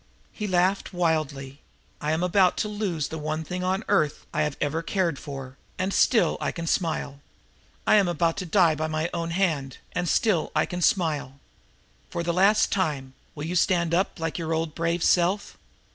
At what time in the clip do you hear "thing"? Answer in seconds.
3.43-3.63